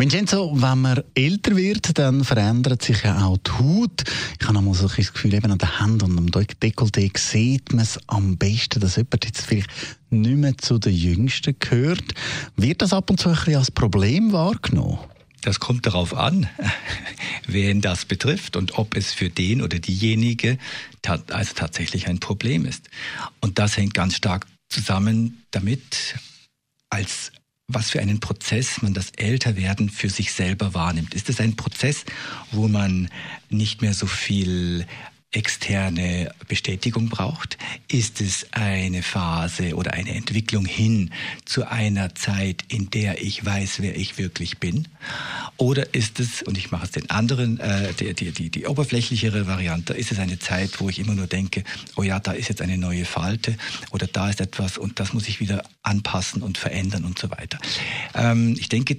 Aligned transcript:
Vincenzo, 0.00 0.50
wenn 0.54 0.80
man 0.80 1.02
älter 1.14 1.54
wird, 1.56 1.98
dann 1.98 2.24
verändert 2.24 2.80
sich 2.80 3.02
ja 3.02 3.22
auch 3.22 3.36
die 3.36 3.50
Haut. 3.50 4.04
Ich 4.40 4.48
habe 4.48 4.56
einmal 4.56 4.72
so 4.72 4.88
ein 4.88 4.94
Gefühl, 4.94 5.34
eben 5.34 5.52
an 5.52 5.58
den 5.58 5.78
Händen 5.78 6.12
und 6.12 6.16
am 6.16 6.26
Dekolleté 6.28 7.18
sieht 7.18 7.74
man 7.74 7.80
es 7.82 8.00
am 8.06 8.38
besten, 8.38 8.80
dass 8.80 8.96
jemand 8.96 9.26
jetzt 9.26 9.44
vielleicht 9.44 9.68
nicht 10.08 10.38
mehr 10.38 10.56
zu 10.56 10.78
den 10.78 10.94
Jüngsten 10.94 11.54
gehört. 11.58 12.14
Wird 12.56 12.80
das 12.80 12.94
ab 12.94 13.10
und 13.10 13.20
zu 13.20 13.28
ein 13.28 13.34
bisschen 13.34 13.56
als 13.56 13.70
Problem 13.70 14.32
wahrgenommen? 14.32 15.00
Das 15.42 15.60
kommt 15.60 15.84
darauf 15.84 16.16
an, 16.16 16.48
wen 17.46 17.82
das 17.82 18.06
betrifft 18.06 18.56
und 18.56 18.78
ob 18.78 18.96
es 18.96 19.12
für 19.12 19.28
den 19.28 19.60
oder 19.60 19.80
diejenige 19.80 20.56
also 21.06 21.52
tatsächlich 21.54 22.08
ein 22.08 22.20
Problem 22.20 22.64
ist. 22.64 22.88
Und 23.42 23.58
das 23.58 23.76
hängt 23.76 23.92
ganz 23.92 24.16
stark 24.16 24.46
zusammen 24.70 25.44
damit, 25.50 26.14
als 26.88 27.32
was 27.74 27.90
für 27.90 28.00
einen 28.00 28.20
Prozess 28.20 28.82
man 28.82 28.94
das 28.94 29.10
Älterwerden 29.16 29.90
für 29.90 30.10
sich 30.10 30.32
selber 30.32 30.74
wahrnimmt. 30.74 31.14
Ist 31.14 31.28
es 31.28 31.40
ein 31.40 31.56
Prozess, 31.56 32.04
wo 32.52 32.68
man 32.68 33.08
nicht 33.48 33.82
mehr 33.82 33.94
so 33.94 34.06
viel 34.06 34.86
externe 35.32 36.32
Bestätigung 36.48 37.08
braucht? 37.08 37.56
Ist 37.88 38.20
es 38.20 38.46
eine 38.50 39.02
Phase 39.02 39.76
oder 39.76 39.92
eine 39.92 40.14
Entwicklung 40.14 40.64
hin 40.64 41.10
zu 41.44 41.68
einer 41.68 42.14
Zeit, 42.14 42.64
in 42.68 42.90
der 42.90 43.22
ich 43.22 43.44
weiß, 43.44 43.80
wer 43.80 43.96
ich 43.96 44.18
wirklich 44.18 44.58
bin? 44.58 44.88
Oder 45.56 45.94
ist 45.94 46.18
es, 46.18 46.42
und 46.42 46.58
ich 46.58 46.70
mache 46.70 46.84
es 46.86 46.90
den 46.90 47.10
anderen, 47.10 47.60
äh, 47.60 47.92
die, 47.94 48.14
die, 48.14 48.32
die, 48.32 48.50
die 48.50 48.66
oberflächlichere 48.66 49.46
Variante, 49.46 49.94
ist 49.94 50.10
es 50.10 50.18
eine 50.18 50.38
Zeit, 50.38 50.80
wo 50.80 50.88
ich 50.88 50.98
immer 50.98 51.14
nur 51.14 51.26
denke, 51.26 51.64
oh 51.96 52.02
ja, 52.02 52.18
da 52.18 52.32
ist 52.32 52.48
jetzt 52.48 52.62
eine 52.62 52.78
neue 52.78 53.04
Falte 53.04 53.56
oder 53.92 54.06
da 54.06 54.30
ist 54.30 54.40
etwas 54.40 54.78
und 54.78 54.98
das 54.98 55.12
muss 55.12 55.28
ich 55.28 55.38
wieder 55.38 55.62
anpassen 55.82 56.42
und 56.42 56.58
verändern 56.58 57.04
und 57.04 57.18
so 57.18 57.30
weiter. 57.30 57.58
Ähm, 58.14 58.56
ich 58.58 58.68
denke, 58.68 58.96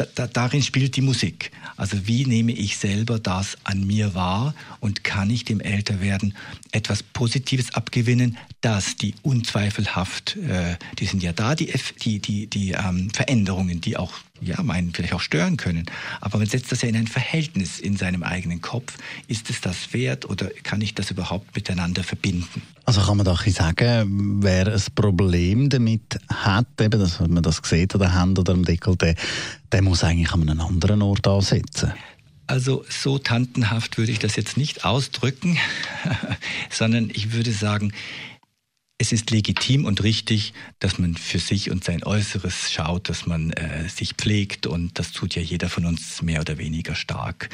da, 0.00 0.06
da, 0.14 0.26
darin 0.26 0.62
spielt 0.62 0.96
die 0.96 1.02
Musik. 1.02 1.50
Also 1.76 2.06
wie 2.06 2.24
nehme 2.24 2.52
ich 2.52 2.78
selber 2.78 3.18
das 3.18 3.58
an 3.64 3.86
mir 3.86 4.14
wahr 4.14 4.54
und 4.80 5.04
kann 5.04 5.28
ich 5.28 5.44
dem 5.44 5.60
Älterwerden 5.60 6.34
etwas 6.72 7.02
Positives 7.02 7.74
abgewinnen, 7.74 8.38
dass 8.60 8.96
die 8.96 9.14
unzweifelhaft, 9.22 10.36
äh, 10.36 10.76
die 10.98 11.06
sind 11.06 11.22
ja 11.22 11.32
da, 11.32 11.54
die, 11.54 11.72
die, 12.02 12.18
die, 12.18 12.46
die 12.46 12.72
ähm, 12.72 13.10
Veränderungen, 13.10 13.80
die 13.80 13.96
auch 13.96 14.12
ja, 14.42 14.62
meinen 14.62 14.92
vielleicht 14.92 15.14
auch 15.14 15.20
stören 15.20 15.56
können. 15.56 15.86
Aber 16.20 16.38
man 16.38 16.46
setzt 16.46 16.70
das 16.72 16.82
ja 16.82 16.88
in 16.88 16.96
ein 16.96 17.06
Verhältnis 17.06 17.78
in 17.78 17.96
seinem 17.96 18.22
eigenen 18.22 18.60
Kopf. 18.60 18.96
Ist 19.28 19.50
es 19.50 19.60
das 19.60 19.92
wert 19.92 20.28
oder 20.28 20.50
kann 20.62 20.80
ich 20.80 20.94
das 20.94 21.10
überhaupt 21.10 21.54
miteinander 21.54 22.02
verbinden? 22.02 22.62
Also 22.84 23.00
kann 23.02 23.16
man 23.16 23.26
doch 23.26 23.46
sagen, 23.46 24.42
wer 24.42 24.66
ein 24.66 24.82
Problem 24.94 25.68
damit 25.68 26.18
hat, 26.28 26.66
eben, 26.80 27.00
dass 27.00 27.20
man 27.20 27.42
das 27.42 27.60
sieht 27.64 27.94
an 27.94 28.00
der 28.00 28.14
Hand 28.14 28.38
oder 28.38 28.52
am 28.52 28.64
Deckel, 28.64 28.96
der, 28.96 29.14
der 29.72 29.82
muss 29.82 30.04
eigentlich 30.04 30.32
an 30.32 30.48
einem 30.48 30.60
anderen 30.60 31.02
Ort 31.02 31.26
ansetzen. 31.26 31.92
Also 32.46 32.84
so 32.88 33.18
tantenhaft 33.18 33.96
würde 33.96 34.10
ich 34.10 34.18
das 34.18 34.34
jetzt 34.34 34.56
nicht 34.56 34.84
ausdrücken, 34.84 35.56
sondern 36.70 37.08
ich 37.10 37.32
würde 37.32 37.52
sagen, 37.52 37.92
es 39.00 39.12
ist 39.12 39.30
legitim 39.30 39.86
und 39.86 40.02
richtig, 40.02 40.52
dass 40.78 40.98
man 40.98 41.16
für 41.16 41.38
sich 41.38 41.70
und 41.70 41.82
sein 41.82 42.04
Äußeres 42.04 42.70
schaut, 42.70 43.08
dass 43.08 43.24
man 43.24 43.50
äh, 43.52 43.88
sich 43.88 44.12
pflegt 44.12 44.66
und 44.66 44.98
das 44.98 45.12
tut 45.12 45.34
ja 45.34 45.40
jeder 45.40 45.70
von 45.70 45.86
uns 45.86 46.20
mehr 46.20 46.42
oder 46.42 46.58
weniger 46.58 46.94
stark. 46.94 47.48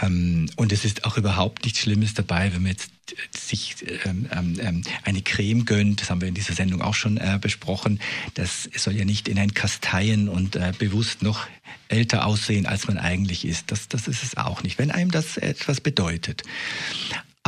Ähm, 0.00 0.48
und 0.56 0.72
es 0.72 0.86
ist 0.86 1.04
auch 1.04 1.18
überhaupt 1.18 1.64
nichts 1.64 1.80
Schlimmes 1.80 2.14
dabei, 2.14 2.54
wenn 2.54 2.62
man 2.62 2.72
jetzt 2.72 2.90
sich 3.36 3.76
ähm, 4.06 4.30
ähm, 4.32 4.56
ähm, 4.60 4.82
eine 5.04 5.20
Creme 5.20 5.66
gönnt, 5.66 6.00
das 6.00 6.08
haben 6.08 6.22
wir 6.22 6.28
in 6.28 6.34
dieser 6.34 6.54
Sendung 6.54 6.80
auch 6.80 6.94
schon 6.94 7.18
äh, 7.18 7.38
besprochen, 7.38 8.00
das 8.32 8.70
soll 8.74 8.96
ja 8.96 9.04
nicht 9.04 9.28
in 9.28 9.38
ein 9.38 9.52
Kasteien 9.52 10.30
und 10.30 10.56
äh, 10.56 10.72
bewusst 10.78 11.20
noch 11.20 11.46
älter 11.88 12.24
aussehen, 12.24 12.64
als 12.64 12.88
man 12.88 12.96
eigentlich 12.96 13.44
ist. 13.44 13.70
Das, 13.70 13.88
das 13.88 14.08
ist 14.08 14.22
es 14.22 14.38
auch 14.38 14.62
nicht, 14.62 14.78
wenn 14.78 14.90
einem 14.90 15.10
das 15.10 15.36
etwas 15.36 15.82
bedeutet. 15.82 16.44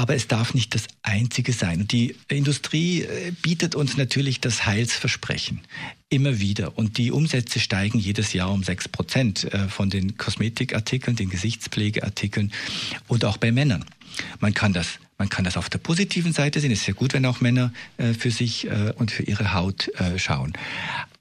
Aber 0.01 0.15
es 0.15 0.29
darf 0.29 0.55
nicht 0.55 0.75
das 0.75 0.85
Einzige 1.03 1.53
sein. 1.53 1.87
Die 1.87 2.17
Industrie 2.29 3.03
äh, 3.03 3.33
bietet 3.43 3.75
uns 3.75 3.99
natürlich 3.99 4.41
das 4.41 4.65
Heilsversprechen 4.65 5.61
immer 6.09 6.41
wieder. 6.41 6.79
Und 6.79 6.97
die 6.97 7.11
Umsätze 7.11 7.61
steigen 7.61 7.99
jedes 7.99 8.33
Jahr 8.33 8.51
um 8.51 8.65
sechs 8.65 8.89
Prozent 8.89 9.53
äh, 9.53 9.69
von 9.69 9.91
den 9.91 10.17
Kosmetikartikeln, 10.17 11.17
den 11.17 11.29
Gesichtspflegeartikeln 11.29 12.51
und 13.09 13.27
auch 13.27 13.37
bei 13.37 13.53
Männern. 13.53 13.85
Man 14.41 14.55
kann 14.55 14.73
das 14.73 14.99
man 15.19 15.29
kann 15.29 15.45
das 15.45 15.59
auf 15.59 15.69
der 15.69 15.77
positiven 15.77 16.33
Seite 16.33 16.61
sehen. 16.61 16.73
Es 16.73 16.81
ist 16.81 16.87
ja 16.87 16.95
gut, 16.95 17.13
wenn 17.13 17.27
auch 17.27 17.43
Männer 17.43 17.71
äh, 17.99 18.15
für 18.15 18.31
sich 18.31 18.67
und 18.97 19.11
für 19.11 19.25
ihre 19.25 19.53
Haut 19.53 19.91
schauen. 20.17 20.55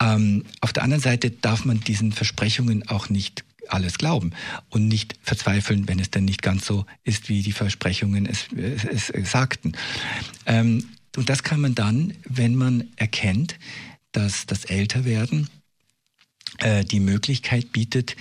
Ähm, 0.01 0.45
auf 0.61 0.71
der 0.71 0.83
anderen 0.83 1.01
Seite 1.01 1.31
darf 1.31 1.65
man 1.65 1.81
diesen 1.81 2.13
Versprechungen 2.13 2.87
auch 2.87 3.09
nicht 3.09 3.43
alles 3.67 3.97
glauben 3.97 4.31
und 4.69 4.87
nicht 4.87 5.15
verzweifeln, 5.21 5.87
wenn 5.87 5.99
es 5.99 6.11
denn 6.11 6.25
nicht 6.25 6.41
ganz 6.41 6.65
so 6.65 6.85
ist, 7.03 7.29
wie 7.29 7.41
die 7.41 7.51
Versprechungen 7.51 8.25
es, 8.25 8.47
es, 8.55 9.09
es 9.09 9.31
sagten. 9.31 9.73
Ähm, 10.45 10.89
und 11.15 11.29
das 11.29 11.43
kann 11.43 11.61
man 11.61 11.75
dann, 11.75 12.13
wenn 12.23 12.55
man 12.55 12.87
erkennt, 12.95 13.57
dass 14.11 14.45
das 14.45 14.65
Älterwerden 14.65 15.49
äh, 16.59 16.83
die 16.83 16.99
Möglichkeit 16.99 17.71
bietet, 17.71 18.15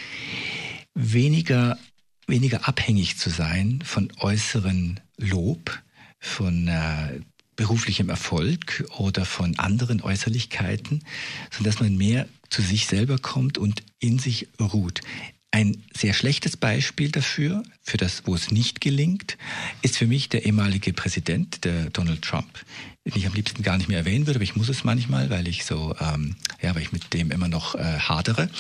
weniger, 0.95 1.79
weniger 2.27 2.69
abhängig 2.69 3.19
zu 3.19 3.31
sein 3.31 3.81
von 3.85 4.13
äußeren 4.19 5.01
Lob, 5.17 5.83
von 6.19 6.69
äh, 6.69 7.21
beruflichem 7.59 8.09
Erfolg 8.09 8.85
oder 8.97 9.27
von 9.27 9.59
anderen 9.59 10.01
Äußerlichkeiten, 10.01 11.05
sondern 11.51 11.73
dass 11.73 11.81
man 11.81 11.97
mehr 11.97 12.27
zu 12.49 12.63
sich 12.63 12.87
selber 12.87 13.19
kommt 13.19 13.59
und 13.59 13.83
in 13.99 14.19
sich 14.19 14.49
ruht. 14.61 15.03
Ein 15.51 15.83
sehr 15.97 16.15
schlechtes 16.15 16.57
Beispiel 16.57 17.11
dafür, 17.11 17.63
für 17.83 17.97
das, 17.97 18.23
wo 18.27 18.35
es 18.35 18.53
nicht 18.53 18.81
gelingt, 18.81 19.37
ist 19.83 19.97
für 19.97 20.07
mich 20.07 20.29
der 20.29 20.47
ehemalige 20.47 20.93
Präsident, 20.93 21.65
der 21.65 21.91
Donald 21.91 22.23
Trump, 22.23 22.65
den 23.05 23.17
ich 23.17 23.27
am 23.27 23.35
liebsten 23.35 23.63
gar 23.63 23.77
nicht 23.77 23.89
mehr 23.89 23.99
erwähnen 23.99 24.27
würde, 24.27 24.39
aber 24.39 24.45
ich 24.45 24.57
muss 24.57 24.69
es 24.69 24.85
manchmal, 24.85 25.29
weil 25.31 25.49
ich 25.49 25.65
so, 25.65 25.97
ähm, 26.01 26.37
ja, 26.63 26.75
weil 26.75 26.83
ich 26.83 26.93
mit 26.93 27.13
dem 27.13 27.33
immer 27.33 27.49
noch 27.49 27.75
äh, 27.75 27.99
hadere. 27.99 28.51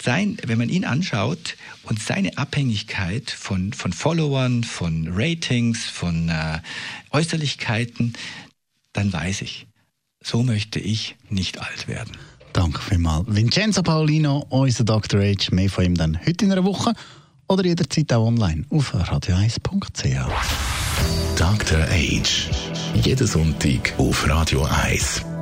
Sein, 0.00 0.36
wenn 0.44 0.58
man 0.58 0.68
ihn 0.68 0.84
anschaut 0.84 1.56
und 1.84 2.00
seine 2.00 2.38
Abhängigkeit 2.38 3.30
von, 3.30 3.72
von 3.72 3.92
Followern, 3.92 4.62
von 4.62 5.08
Ratings, 5.10 5.84
von 5.86 6.28
äh, 6.28 6.60
Äußerlichkeiten, 7.10 8.14
dann 8.92 9.12
weiß 9.12 9.42
ich, 9.42 9.66
so 10.22 10.42
möchte 10.42 10.78
ich 10.78 11.16
nicht 11.28 11.60
alt 11.60 11.88
werden. 11.88 12.16
Danke 12.52 12.80
vielmals. 12.80 13.26
Vincenzo 13.28 13.82
Paulino, 13.82 14.46
unser 14.48 14.84
Dr. 14.84 15.20
H. 15.20 15.52
Mehr 15.52 15.70
von 15.70 15.84
ihm 15.84 15.94
dann 15.94 16.18
heute 16.26 16.44
in 16.44 16.52
einer 16.52 16.64
Woche 16.64 16.92
oder 17.48 17.64
jederzeit 17.64 18.12
auch 18.12 18.26
online 18.26 18.64
auf 18.70 18.94
radio1.ch. 18.94 20.28
Dr. 21.36 21.78
H. 21.78 22.50
Jeden 22.94 23.26
Sonntag 23.26 23.94
auf 23.98 24.28
Radio 24.28 24.64
1. 24.64 25.27